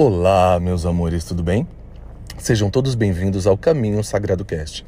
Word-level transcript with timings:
Olá, 0.00 0.60
meus 0.60 0.86
amores, 0.86 1.24
tudo 1.24 1.42
bem? 1.42 1.66
Sejam 2.38 2.70
todos 2.70 2.94
bem-vindos 2.94 3.48
ao 3.48 3.58
Caminho 3.58 4.04
Sagrado 4.04 4.44
Cast. 4.44 4.86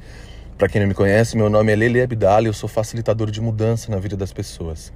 Para 0.56 0.68
quem 0.68 0.80
não 0.80 0.86
me 0.86 0.94
conhece, 0.94 1.36
meu 1.36 1.50
nome 1.50 1.72
é 1.72 1.74
Lele 1.74 2.00
Abdala 2.00 2.44
e 2.44 2.46
eu 2.46 2.52
sou 2.52 2.68
facilitador 2.68 3.28
de 3.28 3.40
mudança 3.40 3.90
na 3.90 3.98
vida 3.98 4.16
das 4.16 4.32
pessoas. 4.32 4.92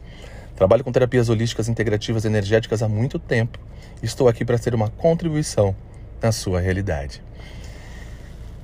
Trabalho 0.55 0.85
com 0.85 0.93
terapias 0.93 1.29
holísticas 1.29 1.69
integrativas 1.69 2.25
energéticas 2.25 2.81
há 2.81 2.89
muito 2.89 3.19
tempo 3.19 3.59
e 4.01 4.07
estou 4.07 4.29
aqui 4.29 4.45
para 4.45 4.57
ser 4.57 4.73
uma 4.73 4.89
contribuição 4.89 5.75
na 6.23 6.31
sua 6.31 6.61
realidade. 6.61 7.21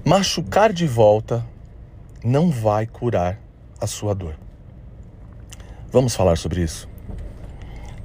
Machucar 0.04 0.72
de 0.72 0.86
volta 0.86 1.44
não 2.22 2.48
vai 2.48 2.86
curar 2.86 3.40
a 3.80 3.88
sua 3.88 4.14
dor. 4.14 4.36
Vamos 5.90 6.14
falar 6.14 6.38
sobre 6.38 6.62
isso? 6.62 6.88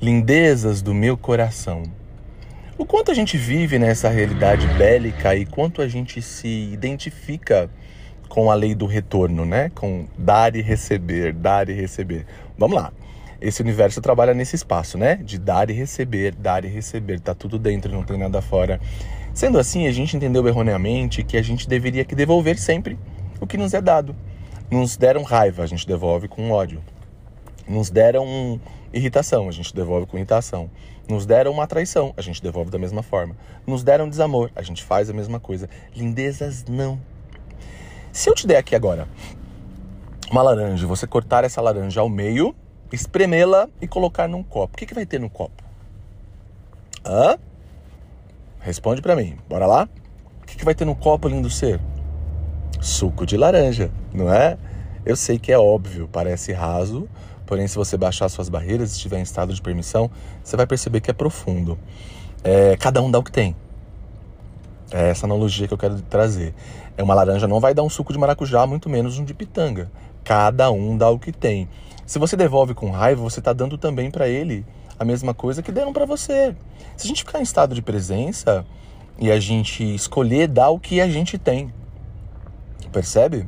Lindezas 0.01 0.81
do 0.81 0.95
meu 0.95 1.15
coração. 1.15 1.83
O 2.77 2.85
quanto 2.85 3.09
a 3.09 3.13
gente 3.13 3.37
vive 3.37 3.79
nessa 3.79 4.09
realidade 4.09 4.67
bélica 4.67 5.33
e 5.33 5.45
quanto 5.45 5.81
a 5.81 5.87
gente 5.87 6.21
se 6.21 6.73
identifica 6.73 7.69
com 8.27 8.51
a 8.51 8.53
lei 8.53 8.75
do 8.75 8.85
retorno, 8.85 9.45
né? 9.45 9.71
Com 9.73 10.07
dar 10.17 10.57
e 10.57 10.61
receber, 10.61 11.31
dar 11.31 11.69
e 11.69 11.73
receber. 11.73 12.25
Vamos 12.57 12.75
lá. 12.75 12.91
Esse 13.39 13.61
universo 13.61 14.01
trabalha 14.01 14.33
nesse 14.33 14.57
espaço, 14.57 14.97
né? 14.97 15.15
De 15.15 15.39
dar 15.39 15.69
e 15.69 15.73
receber, 15.73 16.35
dar 16.35 16.65
e 16.65 16.67
receber. 16.67 17.21
Tá 17.21 17.33
tudo 17.33 17.57
dentro, 17.57 17.89
não 17.93 18.03
tem 18.03 18.17
nada 18.17 18.41
fora. 18.41 18.81
Sendo 19.33 19.57
assim, 19.57 19.87
a 19.87 19.91
gente 19.93 20.17
entendeu 20.17 20.45
erroneamente 20.45 21.23
que 21.23 21.37
a 21.37 21.41
gente 21.41 21.69
deveria 21.69 22.03
que 22.03 22.13
devolver 22.13 22.57
sempre 22.57 22.99
o 23.39 23.47
que 23.47 23.55
nos 23.57 23.73
é 23.73 23.79
dado. 23.79 24.13
Nos 24.69 24.97
deram 24.97 25.23
raiva, 25.23 25.63
a 25.63 25.67
gente 25.67 25.87
devolve 25.87 26.27
com 26.27 26.51
ódio. 26.51 26.81
Nos 27.67 27.89
deram 27.89 28.59
irritação, 28.93 29.47
a 29.47 29.51
gente 29.51 29.73
devolve 29.75 30.05
com 30.05 30.17
irritação. 30.17 30.69
Nos 31.07 31.25
deram 31.25 31.51
uma 31.51 31.67
traição, 31.67 32.13
a 32.17 32.21
gente 32.21 32.41
devolve 32.41 32.71
da 32.71 32.77
mesma 32.77 33.03
forma. 33.03 33.35
Nos 33.65 33.83
deram 33.83 34.09
desamor, 34.09 34.51
a 34.55 34.61
gente 34.61 34.83
faz 34.83 35.09
a 35.09 35.13
mesma 35.13 35.39
coisa. 35.39 35.69
Lindezas 35.95 36.65
não. 36.65 36.99
Se 38.11 38.29
eu 38.29 38.33
te 38.33 38.47
der 38.47 38.57
aqui 38.57 38.75
agora 38.75 39.07
uma 40.31 40.41
laranja, 40.41 40.87
você 40.87 41.05
cortar 41.05 41.43
essa 41.43 41.61
laranja 41.61 42.01
ao 42.01 42.09
meio, 42.09 42.55
espremê-la 42.91 43.69
e 43.81 43.87
colocar 43.87 44.27
num 44.27 44.43
copo, 44.43 44.73
o 44.73 44.77
que, 44.77 44.85
que 44.85 44.93
vai 44.93 45.05
ter 45.05 45.19
no 45.19 45.29
copo? 45.29 45.63
Hã? 47.05 47.37
Responde 48.59 49.01
para 49.01 49.15
mim, 49.15 49.37
bora 49.47 49.67
lá? 49.67 49.87
O 50.41 50.45
que, 50.45 50.57
que 50.57 50.65
vai 50.65 50.73
ter 50.73 50.85
no 50.85 50.95
copo, 50.95 51.27
lindo 51.27 51.49
ser? 51.49 51.79
Suco 52.81 53.25
de 53.25 53.37
laranja, 53.37 53.91
não 54.13 54.33
é? 54.33 54.57
Eu 55.05 55.15
sei 55.15 55.37
que 55.37 55.51
é 55.51 55.57
óbvio, 55.57 56.09
parece 56.11 56.51
raso, 56.51 57.07
porém, 57.45 57.67
se 57.67 57.75
você 57.75 57.97
baixar 57.97 58.29
suas 58.29 58.49
barreiras 58.49 58.91
e 58.91 58.93
estiver 58.93 59.19
em 59.19 59.23
estado 59.23 59.53
de 59.53 59.61
permissão, 59.61 60.09
você 60.43 60.55
vai 60.57 60.67
perceber 60.67 61.01
que 61.01 61.09
é 61.09 61.13
profundo. 61.13 61.77
É, 62.43 62.77
cada 62.77 63.01
um 63.01 63.09
dá 63.09 63.19
o 63.19 63.23
que 63.23 63.31
tem. 63.31 63.55
É 64.91 65.09
essa 65.09 65.25
analogia 65.25 65.67
que 65.67 65.73
eu 65.73 65.77
quero 65.77 66.01
trazer. 66.01 66.53
É 66.97 67.03
uma 67.03 67.13
laranja 67.13 67.47
não 67.47 67.59
vai 67.59 67.73
dar 67.73 67.83
um 67.83 67.89
suco 67.89 68.13
de 68.13 68.19
maracujá, 68.19 68.65
muito 68.65 68.89
menos 68.89 69.17
um 69.17 69.25
de 69.25 69.33
pitanga. 69.33 69.91
Cada 70.23 70.71
um 70.71 70.97
dá 70.97 71.09
o 71.09 71.19
que 71.19 71.31
tem. 71.31 71.67
Se 72.05 72.19
você 72.19 72.37
devolve 72.37 72.73
com 72.73 72.91
raiva, 72.91 73.21
você 73.21 73.39
está 73.39 73.51
dando 73.51 73.77
também 73.77 74.11
para 74.11 74.27
ele 74.27 74.65
a 74.97 75.03
mesma 75.03 75.33
coisa 75.33 75.61
que 75.61 75.71
deram 75.71 75.91
para 75.91 76.05
você. 76.05 76.55
Se 76.95 77.05
a 77.05 77.07
gente 77.07 77.23
ficar 77.25 77.39
em 77.39 77.43
estado 77.43 77.75
de 77.75 77.81
presença 77.81 78.65
e 79.19 79.31
a 79.31 79.39
gente 79.39 79.83
escolher 79.95 80.47
dar 80.47 80.69
o 80.69 80.79
que 80.79 81.01
a 81.01 81.09
gente 81.09 81.37
tem, 81.37 81.73
percebe? 82.91 83.47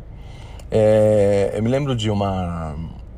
É, 0.69 1.51
eu 1.53 1.63
me 1.63 1.69
lembro 1.69 1.95
de 1.95 2.09
uma 2.09 2.75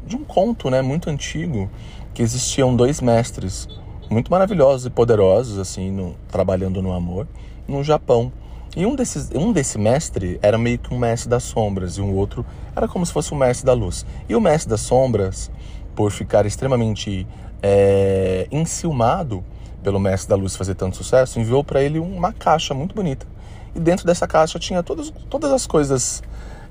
de 0.10 0.16
um 0.16 0.24
conto, 0.26 0.72
né, 0.72 0.82
muito 0.82 1.08
antigo, 1.10 1.70
que 2.16 2.24
existiam 2.24 2.76
dois 2.76 3.00
mestres 3.00 3.68
muito 4.10 4.32
maravilhosos 4.32 4.88
e 4.88 4.90
poderosos 4.90 5.60
assim, 5.60 5.92
no, 5.92 6.16
trabalhando 6.28 6.82
no 6.82 6.92
amor 6.92 7.28
no 7.68 7.84
Japão. 7.84 8.34
E 8.76 8.86
um 8.86 8.96
desses, 8.96 9.30
um 9.36 9.52
desse 9.52 9.78
mestre 9.78 10.40
era 10.42 10.58
meio 10.58 10.80
que 10.80 10.92
um 10.92 10.98
mestre 10.98 11.30
das 11.30 11.44
sombras 11.44 11.98
e 11.98 12.02
um 12.02 12.16
outro 12.16 12.44
era 12.76 12.88
como 12.88 13.06
se 13.06 13.14
fosse 13.14 13.32
um 13.34 13.38
mestre 13.38 13.66
da 13.68 13.74
luz. 13.74 14.04
E 14.28 14.36
o 14.36 14.42
mestre 14.42 14.70
das 14.70 14.82
sombras, 14.82 15.52
por 15.96 16.12
ficar 16.12 16.46
extremamente 16.48 17.28
é, 17.62 18.48
enciumado 18.52 19.44
pelo 19.84 20.00
mestre 20.00 20.30
da 20.30 20.36
luz 20.36 20.56
fazer 20.56 20.74
tanto 20.74 20.98
sucesso, 20.98 21.40
enviou 21.40 21.64
para 21.64 21.84
ele 21.84 22.00
uma 22.00 22.34
caixa 22.34 22.74
muito 22.74 22.96
bonita. 22.96 23.28
E 23.76 23.80
dentro 23.80 24.08
dessa 24.08 24.28
caixa 24.28 24.58
tinha 24.58 24.82
todas, 24.82 25.14
todas 25.30 25.52
as 25.52 25.68
coisas 25.68 26.24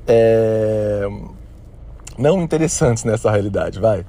é, 0.09 1.07
não 2.19 2.43
interessantes 2.43 3.05
nessa 3.05 3.31
realidade, 3.31 3.79
vai. 3.79 4.05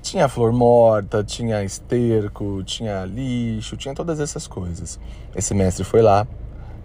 Tinha 0.00 0.28
flor 0.28 0.52
morta, 0.52 1.24
tinha 1.24 1.64
esterco, 1.64 2.62
tinha 2.62 3.04
lixo, 3.04 3.76
tinha 3.76 3.94
todas 3.94 4.20
essas 4.20 4.46
coisas. 4.46 4.98
Esse 5.34 5.52
mestre 5.52 5.84
foi 5.84 6.00
lá, 6.00 6.26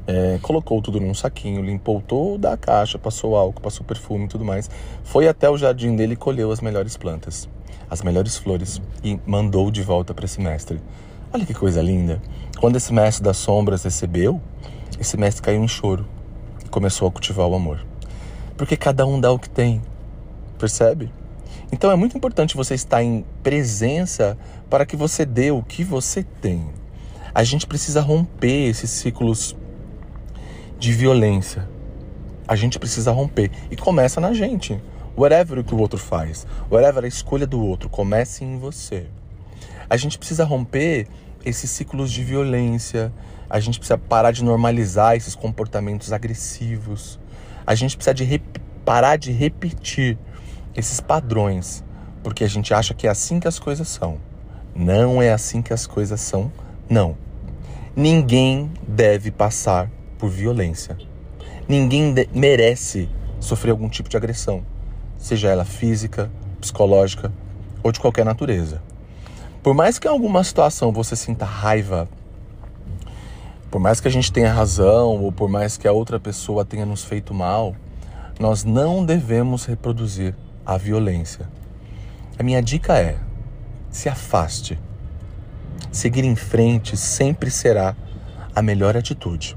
é, 0.07 0.39
colocou 0.41 0.81
tudo 0.81 0.99
num 0.99 1.13
saquinho, 1.13 1.63
limpou 1.63 2.01
toda 2.01 2.51
a 2.51 2.57
caixa, 2.57 2.97
passou 2.97 3.35
álcool, 3.35 3.61
passou 3.61 3.85
perfume 3.85 4.25
e 4.25 4.27
tudo 4.27 4.43
mais. 4.43 4.69
Foi 5.03 5.27
até 5.27 5.49
o 5.49 5.57
jardim 5.57 5.95
dele 5.95 6.13
e 6.13 6.17
colheu 6.17 6.51
as 6.51 6.59
melhores 6.59 6.97
plantas, 6.97 7.47
as 7.89 8.01
melhores 8.01 8.35
flores 8.35 8.81
e 9.03 9.19
mandou 9.25 9.69
de 9.69 9.83
volta 9.83 10.13
para 10.13 10.25
esse 10.25 10.41
mestre. 10.41 10.81
Olha 11.31 11.45
que 11.45 11.53
coisa 11.53 11.81
linda! 11.81 12.21
Quando 12.59 12.77
esse 12.77 12.91
mestre 12.91 13.23
das 13.23 13.37
sombras 13.37 13.83
recebeu, 13.83 14.41
esse 14.99 15.17
mestre 15.17 15.43
caiu 15.43 15.63
em 15.63 15.67
choro 15.67 16.05
e 16.65 16.69
começou 16.69 17.07
a 17.07 17.11
cultivar 17.11 17.47
o 17.47 17.55
amor. 17.55 17.85
Porque 18.57 18.75
cada 18.75 19.05
um 19.05 19.19
dá 19.19 19.31
o 19.31 19.39
que 19.39 19.49
tem, 19.49 19.81
percebe? 20.57 21.11
Então 21.71 21.91
é 21.91 21.95
muito 21.95 22.15
importante 22.15 22.55
você 22.55 22.75
estar 22.75 23.01
em 23.03 23.25
presença 23.41 24.37
para 24.69 24.85
que 24.85 24.95
você 24.95 25.25
dê 25.25 25.51
o 25.51 25.63
que 25.63 25.83
você 25.83 26.23
tem. 26.23 26.67
A 27.33 27.43
gente 27.43 27.65
precisa 27.65 27.99
romper 27.99 28.69
esses 28.69 28.91
ciclos 28.91 29.55
de 30.77 30.93
violência. 30.93 31.67
A 32.47 32.55
gente 32.55 32.77
precisa 32.77 33.11
romper. 33.11 33.49
E 33.71 33.75
começa 33.75 34.21
na 34.21 34.33
gente. 34.33 34.79
Whatever 35.17 35.59
o 35.59 35.63
que 35.63 35.73
o 35.73 35.79
outro 35.79 35.97
faz, 35.97 36.45
whatever 36.71 37.03
a 37.03 37.07
escolha 37.07 37.47
do 37.47 37.63
outro, 37.63 37.87
comece 37.89 38.43
em 38.43 38.57
você. 38.57 39.07
A 39.89 39.97
gente 39.97 40.17
precisa 40.17 40.43
romper 40.43 41.07
esses 41.45 41.69
ciclos 41.69 42.11
de 42.11 42.23
violência. 42.23 43.11
A 43.49 43.59
gente 43.59 43.79
precisa 43.79 43.97
parar 43.97 44.31
de 44.31 44.43
normalizar 44.43 45.15
esses 45.15 45.35
comportamentos 45.35 46.11
agressivos. 46.11 47.19
A 47.65 47.75
gente 47.75 47.95
precisa 47.95 48.13
de 48.13 48.41
parar 48.83 49.17
de 49.17 49.31
repetir 49.31 50.17
esses 50.75 50.99
padrões, 50.99 51.83
porque 52.23 52.43
a 52.43 52.49
gente 52.49 52.73
acha 52.73 52.93
que 52.93 53.07
é 53.07 53.09
assim 53.09 53.39
que 53.39 53.47
as 53.47 53.59
coisas 53.59 53.87
são. 53.87 54.17
Não 54.75 55.21
é 55.21 55.31
assim 55.31 55.61
que 55.61 55.73
as 55.73 55.85
coisas 55.85 56.19
são, 56.19 56.51
não. 56.89 57.15
Ninguém 57.95 58.71
deve 58.87 59.29
passar 59.29 59.89
por 60.17 60.29
violência. 60.29 60.97
Ninguém 61.67 62.13
merece 62.33 63.07
sofrer 63.39 63.71
algum 63.71 63.87
tipo 63.87 64.09
de 64.09 64.17
agressão, 64.17 64.65
seja 65.17 65.49
ela 65.49 65.65
física, 65.65 66.31
psicológica 66.59 67.31
ou 67.83 67.91
de 67.91 67.99
qualquer 67.99 68.25
natureza. 68.25 68.81
Por 69.61 69.73
mais 69.73 69.99
que 69.99 70.07
em 70.07 70.11
alguma 70.11 70.43
situação 70.43 70.91
você 70.91 71.15
sinta 71.15 71.45
raiva, 71.45 72.09
por 73.69 73.79
mais 73.79 73.99
que 73.99 74.07
a 74.07 74.11
gente 74.11 74.31
tenha 74.31 74.51
razão 74.51 75.23
ou 75.23 75.31
por 75.31 75.49
mais 75.49 75.77
que 75.77 75.87
a 75.87 75.91
outra 75.91 76.19
pessoa 76.19 76.65
tenha 76.65 76.85
nos 76.85 77.03
feito 77.03 77.33
mal, 77.33 77.75
nós 78.39 78.63
não 78.63 79.05
devemos 79.05 79.65
reproduzir 79.65 80.35
a 80.65 80.77
violência. 80.77 81.47
A 82.37 82.43
minha 82.43 82.61
dica 82.61 82.97
é: 82.97 83.17
se 83.89 84.09
afaste. 84.09 84.79
Seguir 85.91 86.23
em 86.23 86.35
frente 86.35 86.97
sempre 86.97 87.51
será 87.51 87.95
a 88.55 88.61
melhor 88.61 88.97
atitude. 88.97 89.55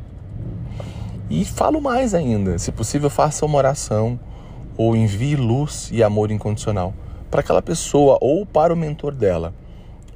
E 1.31 1.45
falo 1.45 1.81
mais 1.81 2.15
ainda: 2.15 2.59
se 2.59 2.71
possível, 2.71 3.11
faça 3.11 3.45
uma 3.45 3.59
oração 3.59 4.19
ou 4.77 4.95
envie 4.95 5.37
luz 5.37 5.89
e 5.93 6.03
amor 6.03 6.31
incondicional 6.31 6.93
para 7.31 7.41
aquela 7.41 7.63
pessoa 7.63 8.19
ou 8.21 8.45
para 8.45 8.73
o 8.73 8.77
mentor 8.77 9.15
dela. 9.15 9.55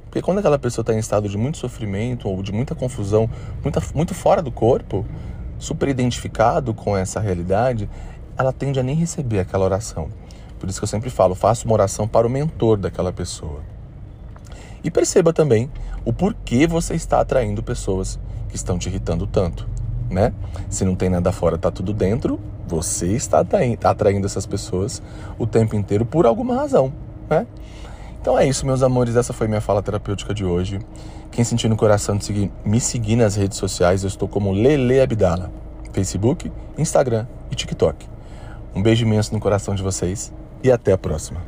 Porque 0.05 0.21
quando 0.21 0.39
aquela 0.39 0.59
pessoa 0.59 0.83
está 0.83 0.93
em 0.93 0.99
estado 0.99 1.29
de 1.29 1.37
muito 1.37 1.57
sofrimento 1.57 2.27
ou 2.27 2.43
de 2.43 2.51
muita 2.51 2.75
confusão, 2.75 3.29
muito, 3.63 3.81
muito 3.95 4.13
fora 4.13 4.41
do 4.41 4.51
corpo, 4.51 5.05
super 5.57 5.87
identificado 5.87 6.73
com 6.73 6.97
essa 6.97 7.19
realidade, 7.19 7.89
ela 8.37 8.51
tende 8.51 8.79
a 8.79 8.83
nem 8.83 8.95
receber 8.95 9.39
aquela 9.39 9.63
oração. 9.63 10.09
Por 10.61 10.69
isso 10.69 10.79
que 10.79 10.83
eu 10.83 10.87
sempre 10.87 11.09
falo, 11.09 11.33
faça 11.33 11.65
uma 11.65 11.73
oração 11.73 12.07
para 12.07 12.27
o 12.27 12.29
mentor 12.29 12.77
daquela 12.77 13.11
pessoa. 13.11 13.61
E 14.83 14.91
perceba 14.91 15.33
também 15.33 15.71
o 16.05 16.13
porquê 16.13 16.67
você 16.67 16.93
está 16.93 17.19
atraindo 17.19 17.63
pessoas 17.63 18.19
que 18.47 18.55
estão 18.55 18.77
te 18.77 18.87
irritando 18.87 19.25
tanto, 19.25 19.67
né? 20.07 20.31
Se 20.69 20.85
não 20.85 20.95
tem 20.95 21.09
nada 21.09 21.31
fora, 21.31 21.57
tá 21.57 21.71
tudo 21.71 21.91
dentro, 21.93 22.39
você 22.67 23.07
está 23.07 23.43
atraindo 23.85 24.27
essas 24.27 24.45
pessoas 24.45 25.01
o 25.39 25.47
tempo 25.47 25.75
inteiro 25.75 26.05
por 26.05 26.27
alguma 26.27 26.53
razão, 26.53 26.93
né? 27.27 27.47
Então 28.21 28.37
é 28.37 28.47
isso, 28.47 28.63
meus 28.63 28.83
amores, 28.83 29.15
essa 29.15 29.33
foi 29.33 29.47
minha 29.47 29.61
fala 29.61 29.81
terapêutica 29.81 30.31
de 30.31 30.45
hoje. 30.45 30.79
Quem 31.31 31.43
sentir 31.43 31.69
no 31.69 31.75
coração 31.75 32.15
de 32.17 32.25
seguir, 32.25 32.51
me 32.63 32.79
seguir 32.79 33.15
nas 33.15 33.35
redes 33.35 33.57
sociais, 33.57 34.03
eu 34.03 34.07
estou 34.07 34.27
como 34.27 34.51
Lele 34.51 35.01
Abdala, 35.01 35.51
Facebook, 35.91 36.51
Instagram 36.77 37.25
e 37.49 37.55
TikTok. 37.55 38.07
Um 38.75 38.81
beijo 38.83 39.03
imenso 39.03 39.33
no 39.33 39.39
coração 39.39 39.73
de 39.73 39.81
vocês 39.81 40.31
e 40.63 40.71
até 40.71 40.91
a 40.91 40.97
próxima. 40.97 41.41